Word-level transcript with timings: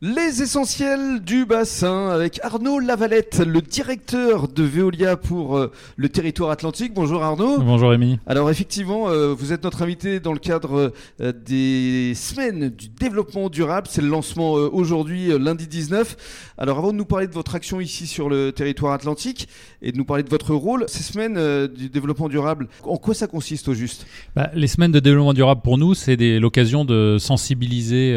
Les 0.00 0.42
essentiels 0.42 1.24
du 1.24 1.44
bassin 1.44 2.10
avec 2.10 2.38
Arnaud 2.44 2.78
Lavalette, 2.78 3.42
le 3.44 3.60
directeur 3.60 4.46
de 4.46 4.62
Veolia 4.62 5.16
pour 5.16 5.56
euh, 5.56 5.72
le 5.96 6.08
territoire 6.08 6.52
atlantique. 6.52 6.94
Bonjour 6.94 7.24
Arnaud. 7.24 7.58
Bonjour 7.58 7.90
Rémi. 7.90 8.20
Alors 8.24 8.48
effectivement, 8.48 9.08
euh, 9.08 9.34
vous 9.34 9.52
êtes 9.52 9.64
notre 9.64 9.82
invité 9.82 10.20
dans 10.20 10.32
le 10.32 10.38
cadre 10.38 10.92
euh, 11.20 11.32
des 11.44 12.12
semaines 12.14 12.68
du 12.68 12.88
développement 12.90 13.48
durable. 13.48 13.88
C'est 13.90 14.00
le 14.00 14.06
lancement 14.06 14.52
aujourd'hui, 14.52 15.36
lundi 15.36 15.66
19. 15.66 16.52
Alors 16.58 16.78
avant 16.78 16.92
de 16.92 16.96
nous 16.96 17.04
parler 17.04 17.26
de 17.26 17.32
votre 17.34 17.56
action 17.56 17.80
ici 17.80 18.06
sur 18.06 18.28
le 18.28 18.52
territoire 18.52 18.92
atlantique 18.92 19.48
et 19.82 19.90
de 19.90 19.96
nous 19.96 20.04
parler 20.04 20.22
de 20.22 20.30
votre 20.30 20.54
rôle, 20.54 20.84
ces 20.86 21.02
semaines 21.02 21.66
du 21.66 21.88
développement 21.88 22.28
durable, 22.28 22.68
en 22.84 22.98
quoi 22.98 23.14
ça 23.14 23.26
consiste 23.26 23.66
au 23.66 23.74
juste? 23.74 24.06
Bah, 24.36 24.48
Les 24.54 24.68
semaines 24.68 24.92
de 24.92 25.00
développement 25.00 25.34
durable 25.34 25.62
pour 25.62 25.76
nous, 25.76 25.94
c'est 25.94 26.16
l'occasion 26.38 26.84
de 26.84 27.16
sensibiliser 27.18 28.14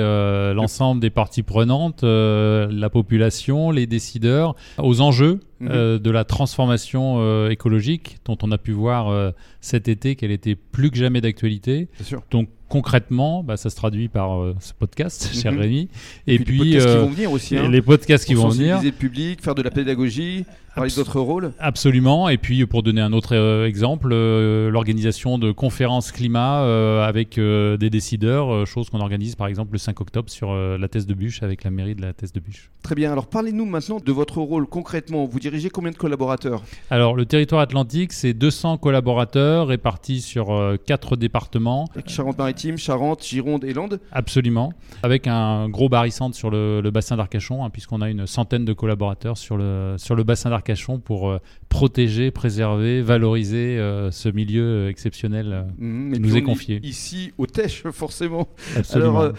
l'ensemble 0.53 1.01
des 1.01 1.09
parties 1.09 1.41
prenantes 1.41 1.70
euh, 2.03 2.67
la 2.71 2.89
population, 2.89 3.71
les 3.71 3.87
décideurs, 3.87 4.55
aux 4.77 5.01
enjeux 5.01 5.39
mhm. 5.61 5.69
euh, 5.71 5.99
de 5.99 6.11
la 6.11 6.23
transformation 6.23 7.15
euh, 7.19 7.49
écologique 7.49 8.17
dont 8.25 8.37
on 8.43 8.51
a 8.51 8.57
pu 8.57 8.71
voir 8.71 9.33
cet 9.59 9.87
été 9.87 10.15
qu'elle 10.15 10.31
était 10.31 10.55
plus 10.55 10.91
que 10.91 10.97
jamais 10.97 11.21
d'actualité. 11.21 11.87
Donc 12.29 12.49
concrètement, 12.67 13.43
bah, 13.43 13.57
ça 13.57 13.69
se 13.69 13.75
traduit 13.75 14.07
par 14.07 14.39
ce 14.59 14.73
podcast, 14.73 15.33
cher 15.33 15.51
mhm. 15.51 15.59
Rémi. 15.59 15.89
Et, 16.27 16.39
puis, 16.39 16.59
les 16.59 16.81
podcasts 16.81 16.87
qui 16.87 16.97
vont 16.97 17.09
venir 17.09 17.31
aussi. 17.31 17.57
Hein. 17.57 17.69
Les 17.69 17.81
podcasts 17.81 18.25
qui 18.25 18.33
vont 18.33 18.49
venir. 18.49 18.81
le 18.81 18.91
public, 18.91 19.43
faire 19.43 19.55
de 19.55 19.61
la 19.61 19.71
pédagogie. 19.71 20.45
Parler 20.75 20.91
d'autres 20.95 21.19
rôles 21.19 21.51
Absolument. 21.59 22.29
Et 22.29 22.37
puis, 22.37 22.65
pour 22.65 22.81
donner 22.81 23.01
un 23.01 23.11
autre 23.11 23.35
euh, 23.35 23.67
exemple, 23.67 24.11
euh, 24.13 24.69
l'organisation 24.69 25.37
de 25.37 25.51
conférences 25.51 26.13
climat 26.13 26.61
euh, 26.61 27.03
avec 27.03 27.37
des 27.37 27.89
décideurs, 27.89 28.65
chose 28.65 28.89
qu'on 28.89 29.01
organise 29.01 29.35
par 29.35 29.47
exemple 29.47 29.73
le 29.73 29.77
5 29.77 29.99
octobre 29.99 30.29
sur 30.29 30.53
la 30.53 30.87
thèse 30.87 31.05
de 31.05 31.13
Bûche 31.13 31.43
avec 31.43 31.63
la 31.63 31.71
mairie 31.71 31.95
de 31.95 32.01
la 32.01 32.13
thèse 32.13 32.31
de 32.31 32.39
Bûche. 32.39 32.71
Très 32.83 32.95
bien. 32.95 33.11
Alors, 33.11 33.27
parlez-nous 33.27 33.65
maintenant 33.65 33.99
de 34.03 34.11
votre 34.11 34.39
rôle 34.39 34.67
concrètement. 34.67 35.25
Vous 35.25 35.39
dirigez 35.51 35.69
combien 35.69 35.91
de 35.91 35.97
collaborateurs 35.97 36.63
Alors, 36.89 37.15
le 37.15 37.25
territoire 37.25 37.61
atlantique, 37.61 38.13
c'est 38.13 38.33
200 38.33 38.77
collaborateurs 38.77 39.67
répartis 39.67 40.21
sur 40.21 40.77
quatre 40.85 41.17
départements. 41.17 41.89
Charente-Maritime, 42.07 42.77
Charente, 42.77 43.25
Gironde 43.25 43.65
et 43.65 43.73
Landes 43.73 43.99
Absolument. 44.13 44.73
Avec 45.03 45.27
un 45.27 45.67
gros 45.67 45.89
barycentre 45.89 46.35
sur 46.35 46.49
le, 46.49 46.89
bassin 46.91 47.17
d'Arcachon, 47.17 47.65
hein, 47.65 47.69
puisqu'on 47.69 48.01
a 48.01 48.09
une 48.09 48.25
centaine 48.25 48.63
de 48.63 48.73
collaborateurs 48.73 49.37
sur 49.37 49.57
le, 49.57 49.95
sur 49.97 50.15
le 50.15 50.23
bassin 50.23 50.49
d'Arcachon 50.49 50.61
Arcachon 50.61 50.99
pour 50.99 51.29
euh, 51.29 51.39
protéger, 51.69 52.29
préserver, 52.29 53.01
valoriser 53.01 53.79
euh, 53.79 54.11
ce 54.11 54.29
milieu 54.29 54.63
euh, 54.63 54.89
exceptionnel 54.89 55.65
mmh, 55.79 56.13
qui 56.13 56.19
nous 56.19 56.37
est 56.37 56.43
confié. 56.43 56.79
Ici, 56.83 57.33
au 57.39 57.47
Tèche, 57.47 57.83
forcément. 57.91 58.47
Alors, 58.93 59.33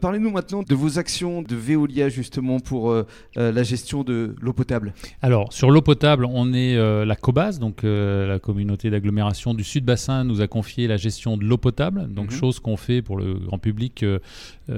parlez-nous 0.00 0.30
maintenant 0.30 0.62
de 0.62 0.74
vos 0.74 0.98
actions 0.98 1.42
de 1.42 1.56
Veolia, 1.56 2.08
justement, 2.08 2.60
pour 2.60 2.94
la 3.34 3.62
gestion 3.62 4.04
de 4.04 4.36
l'eau 4.40 4.52
potable. 4.52 4.94
Alors, 5.20 5.52
sur 5.58 5.70
l'eau 5.70 5.82
potable, 5.82 6.24
on 6.24 6.52
est 6.52 6.76
la 6.76 7.16
COBAS, 7.16 7.58
donc 7.58 7.82
la 7.82 8.38
communauté 8.38 8.90
d'agglomération 8.90 9.54
du 9.54 9.64
Sud-Bassin, 9.64 10.24
nous 10.24 10.40
a 10.40 10.46
confié 10.46 10.86
la 10.86 10.96
gestion 10.96 11.36
de 11.36 11.44
l'eau 11.44 11.58
potable, 11.58 12.12
donc 12.12 12.28
mmh. 12.28 12.34
chose 12.34 12.60
qu'on 12.60 12.76
fait 12.76 13.02
pour 13.02 13.16
le 13.16 13.34
grand 13.34 13.58
public 13.58 14.04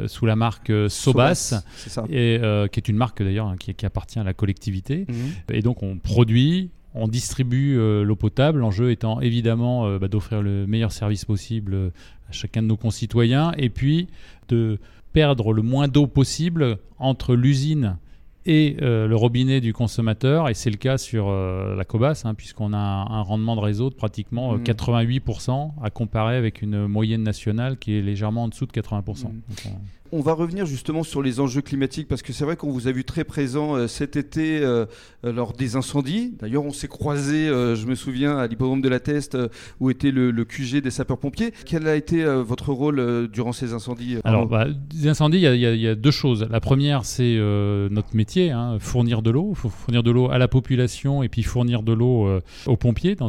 sous 0.07 0.27
la 0.27 0.37
marque 0.37 0.73
Sobas, 0.89 1.63
et, 2.09 2.41
qui 2.73 2.81
est 2.81 2.89
une 2.89 2.97
marque 2.97 3.23
d'ailleurs 3.23 3.49
hein, 3.49 3.57
qui, 3.59 3.85
appartient 3.85 4.19
à 4.19 4.25
la 4.25 4.35
collectivité. 4.35 5.07
Mmh. 5.09 5.53
Et 5.53 5.63
donc, 5.63 5.83
on 5.83 5.99
produit, 5.99 6.71
on 6.95 7.09
distribue 7.09 7.79
euh, 7.79 8.03
l'eau 8.03 8.17
potable, 8.17 8.61
l'enjeu 8.61 8.91
étant 8.91 9.21
évidemment 9.21 9.87
euh, 9.87 9.99
bah, 9.99 10.09
d'offrir 10.09 10.43
le 10.43 10.67
meilleur 10.67 10.93
service 10.93 11.25
possible 11.25 11.75
euh, 11.75 11.91
à 12.29 12.33
chacun 12.33 12.63
de 12.63 12.67
nos 12.67 12.77
concitoyens 12.77 13.53
et 13.57 13.71
puis 13.71 14.09
de 14.49 14.79
perdre 15.13 15.53
le 15.53 15.63
moins 15.63 15.89
d'eau 15.89 16.07
possible 16.07 16.79
entre 16.99 17.35
l'usine 17.35 17.97
et 18.47 18.77
le 18.81 19.15
robinet 19.15 19.61
du 19.61 19.73
consommateur, 19.73 20.49
et 20.49 20.55
c'est 20.55 20.71
le 20.71 20.77
cas 20.77 20.99
sur 20.99 21.31
la 21.31 21.85
Cobas, 21.85 22.23
hein, 22.25 22.35
puisqu'on 22.35 22.73
a 22.73 22.79
un, 22.79 23.23
rendement 23.23 23.57
de 23.57 23.61
réseau 23.61 23.91
de 23.91 23.95
pratiquement 23.95 24.57
88% 24.57 25.51
mmh. 25.51 25.85
à 25.85 25.91
comparer 25.91 26.37
avec 26.37 26.63
une 26.63 26.87
moyenne 26.87 27.23
nationale 27.23 27.79
qui 27.79 27.97
est 27.97 28.03
légèrement 28.03 28.45
en 28.45 28.49
dessous 28.49 28.67
de 28.67 28.73
80%. 28.73 29.31
On 30.13 30.23
va 30.23 30.33
revenir 30.33 30.67
justement 30.67 31.05
sur 31.05 31.23
les 31.23 31.39
enjeux 31.39 31.61
climatiques 31.61 32.09
parce 32.09 32.23
que 32.23 32.33
c'est 32.33 32.45
vrai 32.45 32.57
qu'on 32.57 32.73
vous 32.73 32.89
a 32.89 32.93
vu 32.93 33.05
très 33.05 33.23
présent 33.23 33.77
euh, 33.77 33.87
cet 33.87 34.17
été 34.17 34.59
euh, 34.59 34.85
euh, 35.25 35.33
lors 35.33 35.53
des 35.53 35.77
incendies. 35.77 36.35
D'ailleurs, 36.41 36.65
on 36.65 36.73
s'est 36.73 36.89
croisé, 36.89 37.47
je 37.47 37.87
me 37.87 37.95
souviens, 37.95 38.37
à 38.37 38.47
l'hippodrome 38.49 38.81
de 38.81 38.89
la 38.89 38.99
Teste 38.99 39.39
où 39.79 39.89
était 39.89 40.11
le, 40.11 40.33
QG 40.45 40.79
des 40.83 40.91
sapeurs-pompiers. 40.91 41.53
Quel 41.65 41.87
a 41.87 41.95
été 41.95 42.25
votre 42.25 42.73
rôle 42.73 43.29
durant 43.29 43.53
ces 43.53 43.73
incendies 43.73 44.17
Alors, 44.25 44.47
bah, 44.47 44.67
des 44.69 45.09
incendies, 45.09 45.39
il 45.39 45.57
y, 45.57 45.87
a 45.87 45.95
deux 45.95 46.11
choses. 46.11 46.47
La 46.51 46.61
première, 46.61 47.05
c'est 47.05 47.37
notre 47.91 48.17
métier, 48.17 48.30
hein, 48.39 48.79
fournir 48.79 49.23
de 49.23 49.31
l'eau. 49.31 49.55
Fournir 49.55 50.03
de 50.03 50.11
l'eau 50.11 50.31
à 50.31 50.39
la 50.39 50.49
population 50.49 51.23
et 51.23 51.29
puis 51.29 51.43
fournir 51.43 51.83
de 51.83 51.93
l'eau 51.93 52.41
aux 52.67 52.77
pompiers. 52.77 53.15
Dans 53.15 53.29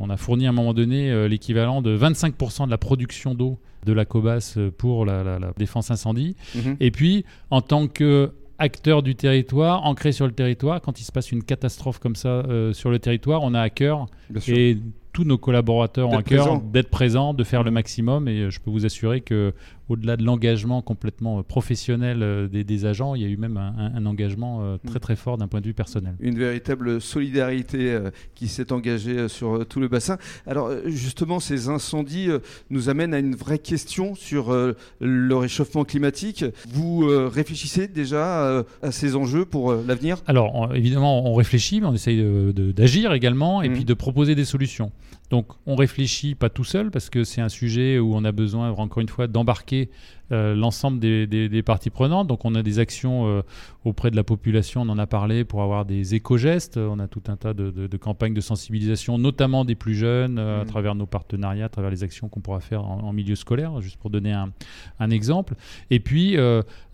on 0.00 0.10
a 0.10 0.16
fourni 0.16 0.46
à 0.46 0.50
un 0.50 0.52
moment 0.52 0.74
donné 0.74 1.28
l'équivalent 1.28 1.82
de 1.82 1.96
25% 1.96 2.66
de 2.66 2.70
la 2.70 2.78
production 2.78 3.34
d'eau 3.34 3.58
de 3.86 3.92
la 3.92 4.04
COBAS 4.04 4.58
pour 4.76 5.06
la, 5.06 5.38
défense 5.56 5.90
incendie. 5.90 6.36
Mhm. 6.54 6.76
Et 6.80 6.90
puis, 6.90 7.24
en 7.50 7.60
tant 7.60 7.88
que 7.88 8.32
acteur 8.60 9.02
du 9.02 9.16
territoire, 9.16 9.84
ancré 9.84 10.12
sur 10.12 10.26
le 10.26 10.32
territoire, 10.32 10.80
quand 10.82 11.00
il 11.00 11.04
se 11.04 11.10
passe 11.10 11.32
une 11.32 11.42
catastrophe 11.42 11.98
comme 11.98 12.14
ça 12.14 12.28
euh, 12.28 12.72
sur 12.74 12.90
le 12.90 12.98
territoire, 12.98 13.42
on 13.42 13.54
a 13.54 13.60
à 13.60 13.70
cœur, 13.70 14.06
et 14.46 14.76
tous 15.20 15.26
nos 15.26 15.36
collaborateurs 15.36 16.08
ont 16.08 16.16
à 16.16 16.22
cœur 16.22 16.62
d'être 16.62 16.88
présents, 16.88 17.34
de 17.34 17.44
faire 17.44 17.62
le 17.62 17.70
maximum. 17.70 18.26
Et 18.26 18.40
euh, 18.40 18.50
je 18.50 18.58
peux 18.58 18.70
vous 18.70 18.86
assurer 18.86 19.20
que 19.20 19.52
au-delà 19.90 20.16
de 20.16 20.22
l'engagement 20.22 20.82
complètement 20.82 21.40
euh, 21.40 21.42
professionnel 21.42 22.22
euh, 22.22 22.48
des, 22.48 22.86
agents, 22.86 23.14
il 23.14 23.22
y 23.22 23.24
a 23.24 23.28
eu 23.28 23.36
même 23.36 23.56
un, 23.56 24.06
engagement 24.06 24.60
euh, 24.62 24.76
très 24.86 24.98
mm. 24.98 25.00
très 25.00 25.16
fort 25.16 25.36
d'un 25.36 25.48
point 25.48 25.60
de 25.60 25.66
vue 25.66 25.74
personnel. 25.74 26.14
Une 26.20 26.38
véritable 26.38 27.00
solidarité 27.00 27.98
qui 28.34 28.48
s'est 28.48 28.72
engagée 28.72 29.28
sur 29.28 29.66
tout 29.66 29.80
le 29.80 29.88
bassin. 29.88 30.18
Alors 30.46 30.70
justement, 30.86 31.40
ces 31.40 31.68
incendies 31.68 32.28
nous 32.70 32.88
amènent 32.88 33.14
à 33.14 33.18
une 33.18 33.34
vraie 33.34 33.58
question 33.58 34.14
sur 34.14 34.54
le 35.00 35.34
réchauffement 35.34 35.84
climatique. 35.84 36.44
Vous 36.68 37.06
réfléchissez 37.06 37.88
déjà 37.88 38.64
à 38.82 38.92
ces 38.92 39.16
enjeux 39.16 39.44
pour 39.44 39.72
l'avenir? 39.72 40.18
Alors 40.26 40.70
évidemment, 40.74 41.26
on 41.26 41.34
réfléchit, 41.34 41.80
mais 41.80 41.86
on 41.86 41.94
essaye 41.94 42.22
d'agir 42.54 43.12
également 43.12 43.62
et 43.62 43.68
mm. 43.68 43.72
puis 43.72 43.84
de 43.84 43.94
proposer 43.94 44.34
des 44.34 44.44
solutions. 44.44 44.92
Donc 45.30 45.46
on 45.66 45.76
réfléchit 45.76 46.34
pas 46.34 46.50
tout 46.50 46.64
seul 46.64 46.90
parce 46.90 47.08
que 47.08 47.24
c'est 47.24 47.40
un 47.40 47.48
sujet 47.48 47.98
où 47.98 48.14
on 48.14 48.24
a 48.24 48.32
besoin 48.32 48.70
encore 48.70 49.00
une 49.00 49.08
fois 49.08 49.28
d'embarquer 49.28 49.90
euh, 50.32 50.54
l'ensemble 50.54 51.00
des, 51.00 51.62
parties 51.62 51.90
prenantes. 51.90 52.28
Donc 52.28 52.44
on 52.44 52.54
a 52.54 52.62
des 52.62 52.78
actions 52.78 53.26
euh, 53.26 53.42
auprès 53.84 54.10
de 54.10 54.16
la 54.16 54.22
population, 54.22 54.82
on 54.82 54.88
en 54.88 54.98
a 54.98 55.06
parlé 55.06 55.44
pour 55.44 55.62
avoir 55.62 55.84
des 55.84 56.14
éco-gestes. 56.14 56.76
On 56.76 56.98
a 57.00 57.08
tout 57.08 57.22
un 57.28 57.36
tas 57.36 57.52
de, 57.52 57.96
campagnes 57.96 58.34
de 58.34 58.40
sensibilisation, 58.40 59.18
notamment 59.18 59.64
des 59.64 59.74
plus 59.74 59.94
jeunes, 59.94 60.38
euh, 60.38 60.60
à 60.60 60.64
mmh. 60.64 60.66
travers 60.68 60.94
nos 60.94 61.06
partenariats, 61.06 61.66
à 61.66 61.68
travers 61.68 61.90
les 61.90 62.04
actions 62.04 62.28
qu'on 62.28 62.40
pourra 62.40 62.60
faire 62.60 62.84
en, 62.84 63.12
milieu 63.12 63.34
scolaire, 63.34 63.80
juste 63.80 63.96
pour 63.96 64.10
donner 64.10 64.32
un, 64.32 64.52
un 65.00 65.10
exemple. 65.10 65.54
Et 65.90 65.98
puis 65.98 66.36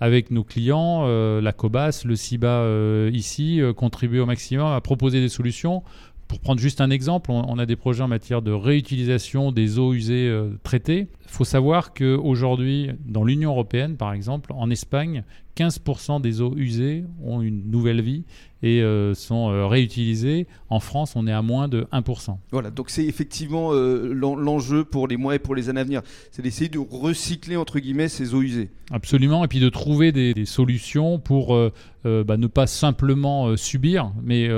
avec 0.01 0.31
nos 0.31 0.45
clients, 0.45 1.07
la 1.07 1.53
COBAS, 1.53 2.03
le 2.05 2.17
CIBA 2.17 3.11
ici, 3.13 3.61
contribuer 3.77 4.21
au 4.21 4.27
maximum 4.27 4.73
à 4.73 4.81
proposer 4.81 5.21
des 5.21 5.29
solutions 5.29 5.83
pour 6.29 6.41
prendre 6.41 6.61
juste 6.61 6.81
un 6.81 6.91
exemple, 6.91 7.31
on, 7.31 7.59
a 7.59 7.67
des 7.67 7.77
projets 7.77 8.03
en 8.03 8.09
matière 8.09 8.43
de 8.43 8.51
réutilisation 8.51 9.53
des 9.53 9.79
eaux 9.79 9.95
usées 9.95 10.29
euh, 10.29 10.59
traitées. 10.63 11.09
Il 11.25 11.31
faut 11.31 11.45
savoir 11.45 11.93
qu'aujourd'hui, 11.93 12.91
dans 13.05 13.25
l'Union 13.25 13.51
européenne, 13.51 13.97
par 13.97 14.13
exemple, 14.13 14.53
en 14.53 14.71
Espagne, 14.71 15.25
15% 15.57 16.21
des 16.21 16.41
eaux 16.41 16.55
usées 16.57 17.05
ont 17.25 17.43
une 17.43 17.71
nouvelle 17.71 18.01
vie 18.01 18.25
et 18.67 18.83
euh, 18.83 19.15
sont 19.15 19.51
euh, 19.51 19.67
réutilisées. 19.67 20.47
En 20.71 20.81
France, 20.81 21.15
on 21.15 21.27
est 21.27 21.33
à 21.33 21.43
moins 21.43 21.69
de 21.69 21.87
1%. 21.93 22.37
Voilà, 22.51 22.71
donc 22.71 22.91
c'est 22.91 23.05
effectivement 23.05 23.73
l'enjeu 23.73 24.85
pour 24.85 25.07
les 25.07 25.17
mois 25.17 25.37
et 25.37 25.39
pour 25.39 25.55
les 25.55 25.69
années 25.69 25.81
à 25.81 25.85
venir. 25.85 26.03
C'est 26.33 26.43
d'essayer 26.43 26.69
de 26.69 26.79
recycler, 26.79 27.57
entre 27.57 27.79
guillemets, 27.79 28.09
ces 28.09 28.35
eaux 28.35 28.43
usées. 28.43 28.71
Absolument, 28.91 29.45
et 29.45 29.49
puis 29.49 29.61
de 29.61 29.69
trouver 29.69 30.11
des, 30.11 30.45
solutions 30.45 31.21
pour 31.21 31.57
bah, 32.05 32.37
ne 32.37 32.47
pas 32.49 32.67
simplement 32.67 33.57
subir, 33.57 34.11
mais 34.25 34.49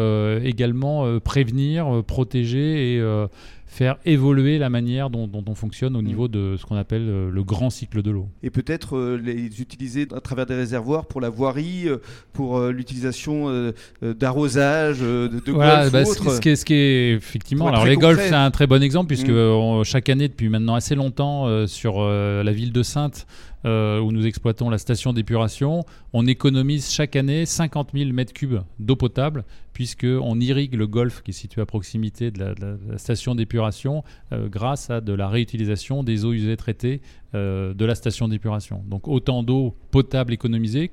également 0.44 1.20
prévenir, 1.20 2.02
protéger 2.06 2.94
et 2.94 3.26
faire 3.68 3.96
évoluer 4.06 4.58
la 4.58 4.70
manière 4.70 5.10
dont, 5.10 5.30
on 5.46 5.54
fonctionne 5.54 5.94
au 5.94 6.02
mm. 6.02 6.04
niveau 6.04 6.26
de 6.26 6.56
ce 6.58 6.64
qu'on 6.64 6.76
appelle 6.76 7.06
euh, 7.06 7.30
le 7.30 7.44
grand 7.44 7.70
cycle 7.70 8.02
de 8.02 8.10
l'eau. 8.10 8.28
Et 8.42 8.50
peut-être 8.50 8.96
euh, 8.96 9.20
les 9.22 9.60
utiliser 9.60 10.08
à 10.14 10.20
travers 10.20 10.46
des 10.46 10.54
réservoirs 10.54 11.06
pour 11.06 11.20
la 11.20 11.28
voirie, 11.28 11.86
euh, 11.86 11.98
pour 12.32 12.60
l'utilisation 12.68 13.72
d'arrosage, 14.02 15.00
de, 15.00 15.28
de 15.28 15.52
golf 15.52 15.92
bah, 15.92 16.04
ce, 16.04 16.40
qui 16.40 16.48
est, 16.48 16.56
ce 16.56 16.64
qui 16.64 16.74
est 16.74 17.12
effectivement, 17.12 17.68
alors 17.68 17.84
les 17.84 17.96
golfs 17.96 18.20
c'est 18.20 18.34
un 18.34 18.50
très 18.50 18.66
bon 18.66 18.82
exemple 18.82 19.08
puisque 19.08 19.28
mm. 19.28 19.84
chaque 19.84 20.08
année 20.08 20.28
depuis 20.28 20.48
maintenant 20.48 20.74
assez 20.74 20.94
longtemps 20.94 21.66
sur 21.66 22.00
la 22.02 22.52
ville 22.52 22.72
de 22.72 22.82
Sainte 22.82 23.26
euh, 23.64 23.98
où 24.00 24.12
nous 24.12 24.26
exploitons 24.26 24.70
la 24.70 24.78
station 24.78 25.12
d'épuration, 25.12 25.84
on 26.12 26.26
économise 26.26 26.90
chaque 26.90 27.16
année 27.16 27.44
50 27.44 27.90
000 27.94 28.12
mètres 28.12 28.32
cubes 28.32 28.60
d'eau 28.78 28.96
potable, 28.96 29.44
puisqu'on 29.72 30.38
irrigue 30.40 30.74
le 30.74 30.86
golfe 30.86 31.22
qui 31.22 31.32
est 31.32 31.34
situé 31.34 31.60
à 31.60 31.66
proximité 31.66 32.30
de 32.30 32.38
la, 32.40 32.98
station 32.98 33.34
d'épuration 33.34 34.04
euh, 34.32 34.48
grâce 34.48 34.90
à 34.90 35.00
de 35.00 35.12
la 35.12 35.28
réutilisation 35.28 36.04
des 36.04 36.24
eaux 36.24 36.32
usées 36.32 36.56
traitées 36.56 37.00
euh, 37.34 37.74
de 37.74 37.84
la 37.84 37.94
station 37.94 38.28
d'épuration. 38.28 38.82
Donc 38.86 39.08
autant 39.08 39.42
d'eau 39.42 39.74
potable 39.90 40.32
économisée 40.32 40.90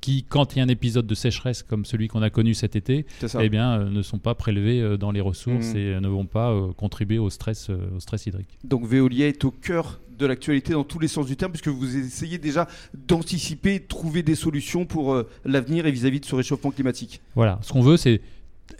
qui, 0.00 0.24
quand 0.24 0.54
il 0.54 0.58
y 0.58 0.60
a 0.60 0.64
un 0.64 0.68
épisode 0.68 1.06
de 1.06 1.14
sécheresse 1.14 1.62
comme 1.62 1.86
celui 1.86 2.08
qu'on 2.08 2.20
a 2.20 2.28
connu 2.28 2.52
cet 2.52 2.76
été, 2.76 3.06
eh 3.40 3.48
bien, 3.48 3.84
ne 3.84 4.02
sont 4.02 4.18
pas 4.18 4.34
prélevés 4.34 4.98
dans 4.98 5.10
les 5.10 5.22
ressources 5.22 5.72
mmh. 5.72 5.78
et 5.78 5.98
ne 5.98 6.08
vont 6.08 6.26
pas 6.26 6.54
contribuer 6.76 7.16
au 7.16 7.30
stress, 7.30 7.70
au 7.70 8.00
stress 8.00 8.26
hydrique. 8.26 8.58
Donc 8.64 8.84
Veolia 8.84 9.28
est 9.28 9.46
au 9.46 9.50
cœur 9.50 10.02
de 10.18 10.26
l'actualité 10.26 10.72
dans 10.72 10.84
tous 10.84 10.98
les 10.98 11.08
sens 11.08 11.26
du 11.26 11.36
terme, 11.36 11.52
puisque 11.52 11.68
vous 11.68 11.96
essayez 11.96 12.38
déjà 12.38 12.68
d'anticiper, 12.94 13.78
de 13.78 13.84
trouver 13.84 14.22
des 14.22 14.34
solutions 14.34 14.86
pour 14.86 15.22
l'avenir 15.44 15.86
et 15.86 15.90
vis-à-vis 15.90 16.20
de 16.20 16.24
ce 16.24 16.34
réchauffement 16.34 16.70
climatique. 16.70 17.20
Voilà, 17.34 17.58
ce 17.62 17.72
qu'on 17.72 17.82
veut, 17.82 17.96
c'est 17.96 18.20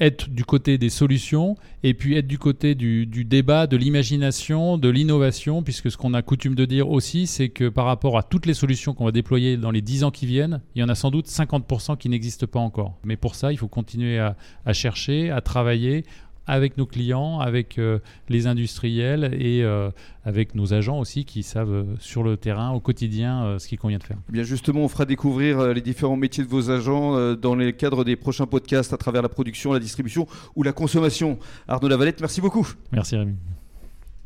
être 0.01 0.29
du 0.29 0.45
côté 0.45 0.79
des 0.79 0.89
solutions 0.89 1.57
et 1.83 1.95
puis 1.95 2.17
être 2.17 2.27
du 2.27 2.39
côté 2.39 2.75
du, 2.75 3.07
débat, 3.07 3.67
de 3.67 3.77
l'imagination, 3.77 4.79
de 4.79 4.89
l'innovation, 4.89 5.63
puisque 5.63 5.91
ce 5.91 5.97
qu'on 5.97 6.15
a 6.15 6.23
coutume 6.23 6.55
de 6.55 6.65
dire 6.65 6.91
aussi, 6.91 7.27
c'est 7.27 7.49
que 7.49 7.69
par 7.69 7.85
rapport 7.85 8.19
à 8.19 8.23
toutes 8.23 8.47
les 8.47 8.55
solutions 8.55 8.95
qu'on 8.95 9.05
va 9.05 9.13
déployer 9.13 9.57
dans 9.57 9.71
les 9.71 9.83
10 9.83 10.05
ans 10.05 10.11
qui 10.11 10.27
viennent, 10.27 10.61
il 10.75 10.81
y 10.81 10.85
en 10.85 10.89
a 10.89 10.95
sans 10.95 11.11
doute 11.11 11.29
50% 11.29 11.97
qui 11.97 12.09
n'existent 12.09 12.47
pas 12.47 12.61
encore. 12.61 12.99
Mais 13.05 13.17
pour 13.17 13.35
ça, 13.35 13.53
il 13.53 13.59
faut 13.59 13.69
continuer 13.69 14.19
à 14.19 14.73
chercher, 14.73 15.31
à 15.31 15.41
travailler, 15.41 16.05
avec 16.47 16.77
nos 16.77 16.87
clients, 16.87 17.41
avec 17.41 17.79
euh, 17.79 17.99
les 18.29 18.47
industriels 18.47 19.37
et 19.39 19.63
euh, 19.63 19.91
avec 20.25 20.55
nos 20.55 20.75
agents 20.75 20.99
aussi 20.99 21.25
qui 21.25 21.43
savent 21.43 21.73
euh, 21.73 21.85
sur 21.99 22.23
le 22.23 22.37
terrain 22.37 22.71
au 22.71 22.81
quotidien 22.81 23.59
ce 23.59 23.69
qu'il 23.69 23.79
convient 23.79 23.99
de 23.99 24.05
faire. 24.05 24.19
Eh 24.29 24.33
bien 24.33 24.43
justement, 24.43 24.81
on 24.81 24.89
fera 24.89 25.05
découvrir 25.05 25.73
les 25.73 25.81
différents 25.81 26.17
métiers 26.17 26.45
de 26.45 26.49
vos 26.49 26.71
agents 26.71 27.35
dans 27.35 27.55
le 27.55 27.73
cadre 27.73 28.05
des 28.05 28.17
prochains 28.17 28.47
podcasts 28.47 28.93
à 28.93 28.97
travers 28.97 29.23
la 29.23 29.29
production, 29.29 29.73
la 29.73 29.81
distribution 29.81 30.27
ou 30.57 30.63
la 30.63 30.73
consommation. 30.73 31.39
Arnaud 31.69 31.89
Lavalette, 31.89 32.21
merci 32.21 32.41
beaucoup. 32.41 32.69
Merci 32.93 33.17
Rémi. 33.17 33.35